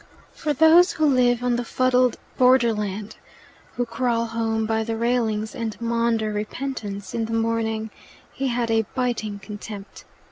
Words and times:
For 0.33 0.51
those 0.51 0.93
who 0.93 1.05
live 1.05 1.43
on 1.43 1.57
the 1.57 1.63
fuddled 1.63 2.17
borderland, 2.35 3.17
who 3.75 3.85
crawl 3.85 4.25
home 4.25 4.65
by 4.65 4.83
the 4.83 4.97
railings 4.97 5.53
and 5.53 5.79
maunder 5.79 6.33
repentance 6.33 7.13
in 7.13 7.25
the 7.25 7.33
morning, 7.33 7.91
he 8.33 8.47
had 8.47 8.71
a 8.71 8.87
biting 8.95 9.37
contempt. 9.37 10.05